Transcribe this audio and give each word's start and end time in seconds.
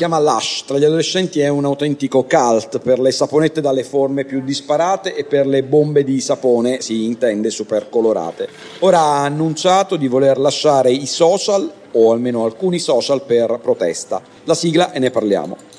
Chiama 0.00 0.18
Lush, 0.18 0.64
tra 0.64 0.78
gli 0.78 0.84
adolescenti 0.84 1.40
è 1.40 1.48
un 1.48 1.66
autentico 1.66 2.24
cult 2.24 2.78
per 2.78 2.98
le 2.98 3.12
saponette 3.12 3.60
dalle 3.60 3.84
forme 3.84 4.24
più 4.24 4.40
disparate 4.40 5.14
e 5.14 5.24
per 5.24 5.46
le 5.46 5.62
bombe 5.62 6.04
di 6.04 6.22
sapone, 6.22 6.80
si 6.80 7.04
intende 7.04 7.50
super 7.50 7.90
colorate. 7.90 8.48
Ora 8.78 8.98
ha 8.98 9.24
annunciato 9.24 9.96
di 9.96 10.08
voler 10.08 10.38
lasciare 10.38 10.90
i 10.90 11.04
social, 11.04 11.70
o 11.92 12.12
almeno 12.12 12.46
alcuni 12.46 12.78
social, 12.78 13.20
per 13.24 13.58
protesta. 13.60 14.22
La 14.44 14.54
sigla 14.54 14.90
e 14.92 15.00
ne 15.00 15.10
parliamo. 15.10 15.69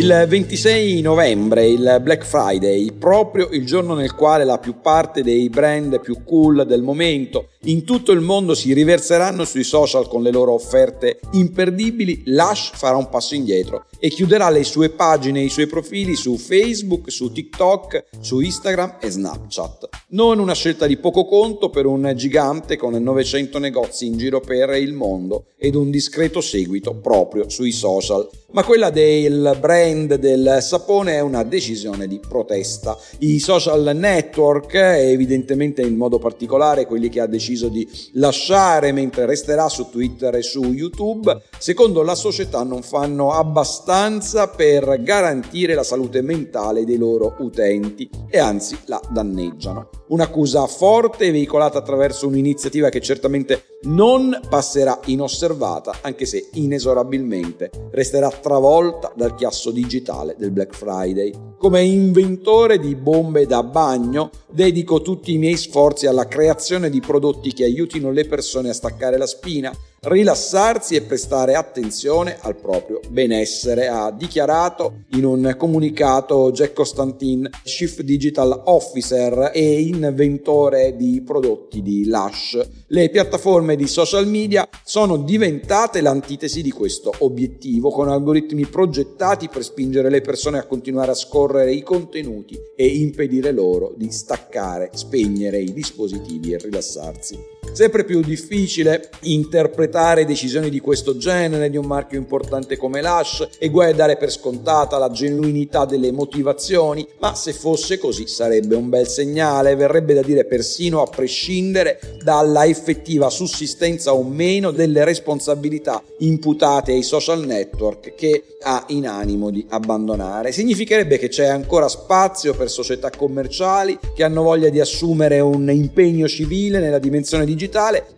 Il 0.00 0.24
26 0.26 1.02
novembre, 1.02 1.66
il 1.66 2.00
Black 2.00 2.24
Friday, 2.24 2.90
proprio 2.90 3.50
il 3.50 3.66
giorno 3.66 3.92
nel 3.92 4.14
quale 4.14 4.44
la 4.44 4.56
più 4.56 4.80
parte 4.80 5.22
dei 5.22 5.50
brand 5.50 6.00
più 6.00 6.24
cool 6.24 6.64
del 6.66 6.80
momento 6.80 7.48
in 7.64 7.84
tutto 7.84 8.12
il 8.12 8.20
mondo 8.20 8.54
si 8.54 8.72
riverseranno 8.72 9.44
sui 9.44 9.64
social 9.64 10.08
con 10.08 10.22
le 10.22 10.30
loro 10.30 10.54
offerte 10.54 11.20
imperdibili, 11.32 12.22
Lush 12.24 12.70
farà 12.72 12.96
un 12.96 13.10
passo 13.10 13.34
indietro 13.34 13.84
e 13.98 14.08
chiuderà 14.08 14.48
le 14.48 14.64
sue 14.64 14.88
pagine 14.88 15.40
e 15.40 15.44
i 15.44 15.50
suoi 15.50 15.66
profili 15.66 16.16
su 16.16 16.38
Facebook, 16.38 17.12
su 17.12 17.30
TikTok, 17.30 18.06
su 18.18 18.40
Instagram 18.40 18.96
e 19.02 19.10
Snapchat. 19.10 19.88
Non 20.08 20.38
una 20.38 20.54
scelta 20.54 20.86
di 20.86 20.96
poco 20.96 21.26
conto 21.26 21.68
per 21.68 21.84
un 21.84 22.10
gigante 22.16 22.78
con 22.78 22.94
900 22.94 23.58
negozi 23.58 24.06
in 24.06 24.16
giro 24.16 24.40
per 24.40 24.70
il 24.70 24.94
mondo 24.94 25.48
ed 25.58 25.74
un 25.74 25.90
discreto 25.90 26.40
seguito 26.40 26.94
proprio 26.94 27.50
sui 27.50 27.72
social, 27.72 28.26
ma 28.52 28.64
quella 28.64 28.88
del 28.88 29.54
brand 29.60 30.14
del 30.14 30.58
sapone 30.62 31.16
è 31.16 31.20
una 31.20 31.42
decisione 31.42 32.08
di 32.08 32.18
protesta. 32.18 32.96
I 33.18 33.38
social 33.38 33.94
network, 33.94 34.72
evidentemente 34.74 35.82
in 35.82 35.96
modo 35.96 36.18
particolare 36.18 36.86
quelli 36.86 37.10
che 37.10 37.20
ha 37.20 37.26
deciso 37.26 37.48
di 37.68 37.88
lasciare 38.12 38.92
mentre 38.92 39.26
resterà 39.26 39.68
su 39.68 39.88
Twitter 39.90 40.34
e 40.36 40.42
su 40.42 40.62
YouTube, 40.62 41.42
secondo 41.58 42.02
la 42.02 42.14
società 42.14 42.62
non 42.62 42.82
fanno 42.82 43.32
abbastanza 43.32 44.48
per 44.48 45.02
garantire 45.02 45.74
la 45.74 45.82
salute 45.82 46.22
mentale 46.22 46.84
dei 46.84 46.96
loro 46.96 47.36
utenti 47.38 48.08
e 48.28 48.38
anzi 48.38 48.76
la 48.86 49.00
danneggiano. 49.10 49.88
Un'accusa 50.08 50.66
forte 50.66 51.30
veicolata 51.30 51.78
attraverso 51.78 52.26
un'iniziativa 52.26 52.88
che 52.88 53.00
certamente 53.00 53.78
non 53.82 54.38
passerà 54.48 55.00
inosservata, 55.06 55.98
anche 56.02 56.26
se 56.26 56.50
inesorabilmente 56.54 57.70
resterà 57.92 58.28
travolta 58.30 59.12
dal 59.14 59.34
chiasso 59.34 59.70
digitale 59.70 60.34
del 60.38 60.50
Black 60.50 60.74
Friday. 60.74 61.49
Come 61.60 61.82
inventore 61.82 62.78
di 62.78 62.94
bombe 62.94 63.44
da 63.44 63.62
bagno, 63.62 64.30
dedico 64.50 65.02
tutti 65.02 65.34
i 65.34 65.36
miei 65.36 65.58
sforzi 65.58 66.06
alla 66.06 66.26
creazione 66.26 66.88
di 66.88 67.00
prodotti 67.00 67.52
che 67.52 67.64
aiutino 67.64 68.10
le 68.10 68.24
persone 68.24 68.70
a 68.70 68.72
staccare 68.72 69.18
la 69.18 69.26
spina, 69.26 69.70
rilassarsi 70.02 70.94
e 70.94 71.02
prestare 71.02 71.54
attenzione 71.54 72.38
al 72.40 72.56
proprio 72.56 73.00
benessere, 73.08 73.88
ha 73.88 74.10
dichiarato 74.10 75.04
in 75.12 75.24
un 75.24 75.54
comunicato 75.58 76.50
Jack 76.52 76.72
Costantin, 76.72 77.48
Chief 77.64 78.00
Digital 78.00 78.62
Officer 78.66 79.50
e 79.52 79.80
inventore 79.82 80.96
di 80.96 81.22
prodotti 81.22 81.82
di 81.82 82.06
Lush. 82.06 82.58
Le 82.86 83.10
piattaforme 83.10 83.76
di 83.76 83.86
social 83.86 84.26
media 84.26 84.66
sono 84.84 85.18
diventate 85.18 86.00
l'antitesi 86.00 86.62
di 86.62 86.70
questo 86.70 87.12
obiettivo, 87.18 87.90
con 87.90 88.08
algoritmi 88.08 88.66
progettati 88.66 89.48
per 89.48 89.62
spingere 89.62 90.08
le 90.08 90.22
persone 90.22 90.58
a 90.58 90.66
continuare 90.66 91.10
a 91.10 91.14
scorrere 91.14 91.72
i 91.72 91.82
contenuti 91.82 92.58
e 92.74 92.86
impedire 92.86 93.52
loro 93.52 93.92
di 93.96 94.10
staccare, 94.10 94.90
spegnere 94.94 95.60
i 95.60 95.72
dispositivi 95.72 96.52
e 96.52 96.58
rilassarsi. 96.58 97.59
Sempre 97.72 98.04
più 98.04 98.20
difficile 98.20 99.08
interpretare 99.22 100.26
decisioni 100.26 100.70
di 100.70 100.80
questo 100.80 101.16
genere 101.16 101.70
di 101.70 101.76
un 101.76 101.86
marchio 101.86 102.18
importante 102.18 102.76
come 102.76 103.00
Lush 103.00 103.48
e 103.58 103.70
guai 103.70 103.92
a 103.92 103.94
dare 103.94 104.16
per 104.16 104.30
scontata 104.30 104.98
la 104.98 105.10
genuinità 105.10 105.84
delle 105.84 106.10
motivazioni, 106.10 107.06
ma 107.20 107.34
se 107.34 107.52
fosse 107.52 107.98
così 107.98 108.26
sarebbe 108.26 108.74
un 108.74 108.88
bel 108.88 109.06
segnale, 109.06 109.76
verrebbe 109.76 110.14
da 110.14 110.20
dire 110.20 110.44
persino 110.44 111.00
a 111.00 111.06
prescindere 111.06 112.00
dalla 112.22 112.66
effettiva 112.66 113.30
sussistenza 113.30 114.14
o 114.14 114.24
meno 114.24 114.72
delle 114.72 115.04
responsabilità 115.04 116.02
imputate 116.18 116.92
ai 116.92 117.02
social 117.02 117.46
network 117.46 118.14
che 118.14 118.44
ha 118.62 118.84
in 118.88 119.06
animo 119.06 119.48
di 119.50 119.64
abbandonare. 119.70 120.52
Significherebbe 120.52 121.18
che 121.18 121.28
c'è 121.28 121.46
ancora 121.46 121.88
spazio 121.88 122.52
per 122.52 122.68
società 122.68 123.10
commerciali 123.10 123.98
che 124.14 124.24
hanno 124.24 124.42
voglia 124.42 124.68
di 124.68 124.80
assumere 124.80 125.40
un 125.40 125.70
impegno 125.70 126.28
civile 126.28 126.78
nella 126.78 126.98
dimensione 126.98 127.44
digitale 127.44 127.58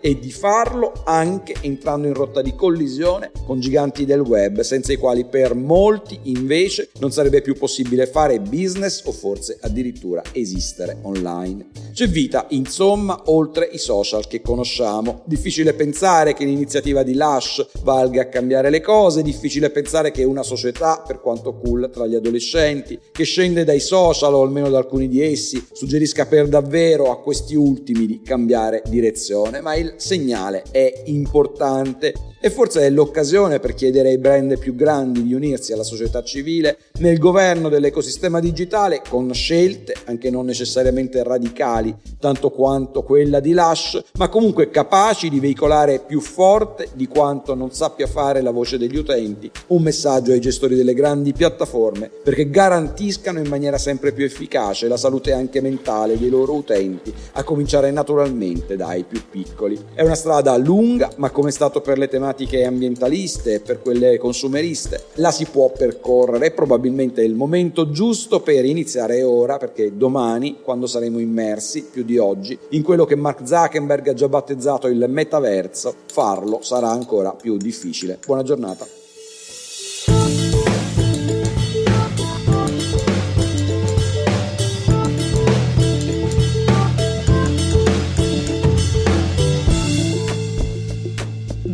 e 0.00 0.18
di 0.18 0.30
farlo 0.30 0.92
anche 1.04 1.54
entrando 1.62 2.06
in 2.06 2.14
rotta 2.14 2.42
di 2.42 2.54
collisione 2.54 3.32
con 3.44 3.58
giganti 3.58 4.04
del 4.04 4.20
web, 4.20 4.60
senza 4.60 4.92
i 4.92 4.96
quali 4.96 5.24
per 5.24 5.54
molti 5.54 6.18
invece 6.24 6.90
non 7.00 7.10
sarebbe 7.10 7.42
più 7.42 7.56
possibile 7.56 8.06
fare 8.06 8.38
business 8.38 9.02
o 9.04 9.12
forse 9.12 9.58
addirittura 9.60 10.22
esistere 10.32 10.98
online. 11.02 11.70
C'è 11.92 12.08
vita, 12.08 12.46
insomma, 12.50 13.22
oltre 13.26 13.68
i 13.70 13.78
social 13.78 14.26
che 14.26 14.40
conosciamo. 14.40 15.22
Difficile 15.26 15.74
pensare 15.74 16.34
che 16.34 16.44
l'iniziativa 16.44 17.02
di 17.02 17.14
Lush 17.14 17.66
valga 17.82 18.22
a 18.22 18.26
cambiare 18.26 18.70
le 18.70 18.80
cose, 18.80 19.22
difficile 19.22 19.70
pensare 19.70 20.10
che 20.10 20.24
una 20.24 20.42
società, 20.42 21.02
per 21.06 21.20
quanto 21.20 21.54
cool 21.54 21.90
tra 21.92 22.06
gli 22.06 22.14
adolescenti, 22.14 22.98
che 23.10 23.24
scende 23.24 23.64
dai 23.64 23.80
social 23.80 24.34
o 24.34 24.42
almeno 24.42 24.70
da 24.70 24.78
alcuni 24.78 25.08
di 25.08 25.20
essi, 25.20 25.62
suggerisca 25.72 26.26
per 26.26 26.48
davvero 26.48 27.10
a 27.10 27.20
questi 27.20 27.54
ultimi 27.54 28.06
di 28.06 28.20
cambiare 28.22 28.82
direzione, 28.86 29.30
ma 29.60 29.74
il 29.74 29.94
segnale 29.96 30.62
è 30.70 31.02
importante 31.06 32.14
e 32.44 32.50
forse 32.50 32.80
è 32.80 32.90
l'occasione 32.90 33.60
per 33.60 33.72
chiedere 33.72 34.08
ai 34.08 34.18
brand 34.18 34.58
più 34.58 34.74
grandi 34.74 35.22
di 35.22 35.32
unirsi 35.32 35.72
alla 35.72 35.84
società 35.84 36.24
civile 36.24 36.76
nel 36.98 37.18
governo 37.18 37.68
dell'ecosistema 37.68 38.40
digitale 38.40 39.00
con 39.08 39.32
scelte 39.32 39.94
anche 40.06 40.28
non 40.28 40.46
necessariamente 40.46 41.22
radicali 41.22 41.94
tanto 42.18 42.50
quanto 42.50 43.02
quella 43.04 43.38
di 43.38 43.52
Lush, 43.52 44.02
ma 44.14 44.28
comunque 44.28 44.70
capaci 44.70 45.28
di 45.28 45.38
veicolare 45.38 46.00
più 46.00 46.20
forte 46.20 46.88
di 46.94 47.06
quanto 47.06 47.54
non 47.54 47.72
sappia 47.72 48.08
fare 48.08 48.42
la 48.42 48.50
voce 48.50 48.76
degli 48.76 48.96
utenti 48.96 49.48
un 49.68 49.82
messaggio 49.82 50.32
ai 50.32 50.40
gestori 50.40 50.74
delle 50.74 50.94
grandi 50.94 51.32
piattaforme 51.32 52.10
perché 52.24 52.50
garantiscano 52.50 53.38
in 53.38 53.46
maniera 53.46 53.78
sempre 53.78 54.10
più 54.10 54.24
efficace 54.24 54.88
la 54.88 54.96
salute 54.96 55.32
anche 55.32 55.60
mentale 55.60 56.18
dei 56.18 56.28
loro 56.28 56.54
utenti, 56.54 57.14
a 57.34 57.44
cominciare 57.44 57.92
naturalmente 57.92 58.74
dai 58.74 59.04
più 59.04 59.22
piccoli. 59.30 59.78
È 59.94 60.02
una 60.02 60.16
strada 60.16 60.56
lunga, 60.56 61.08
ma 61.18 61.30
come 61.30 61.50
è 61.50 61.52
stato 61.52 61.80
per 61.80 61.98
le 61.98 62.08
tematiche 62.08 62.30
tematiche 62.32 62.64
ambientaliste 62.64 63.60
per 63.60 63.80
quelle 63.80 64.18
consumeriste. 64.18 65.04
La 65.14 65.30
si 65.30 65.44
può 65.44 65.70
percorrere, 65.70 66.50
probabilmente 66.50 67.20
è 67.22 67.24
il 67.24 67.34
momento 67.34 67.90
giusto 67.90 68.40
per 68.40 68.64
iniziare 68.64 69.22
ora, 69.22 69.58
perché 69.58 69.96
domani, 69.96 70.58
quando 70.62 70.86
saremo 70.86 71.18
immersi 71.18 71.84
più 71.90 72.02
di 72.02 72.18
oggi 72.18 72.58
in 72.70 72.82
quello 72.82 73.04
che 73.04 73.16
Mark 73.16 73.46
Zuckerberg 73.46 74.08
ha 74.08 74.14
già 74.14 74.28
battezzato 74.28 74.86
il 74.86 75.04
metaverso, 75.08 75.94
farlo 76.06 76.60
sarà 76.62 76.90
ancora 76.90 77.32
più 77.32 77.56
difficile. 77.56 78.18
Buona 78.24 78.42
giornata. 78.42 79.01